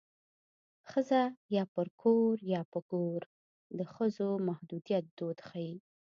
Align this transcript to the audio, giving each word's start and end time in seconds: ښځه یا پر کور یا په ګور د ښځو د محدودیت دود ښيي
ښځه 0.89 1.21
یا 1.55 1.63
پر 1.73 1.87
کور 2.01 2.35
یا 2.53 2.61
په 2.71 2.79
ګور 2.91 3.21
د 3.77 3.79
ښځو 3.93 4.29
د 4.39 4.43
محدودیت 4.47 5.05
دود 5.17 5.37
ښيي 5.47 5.75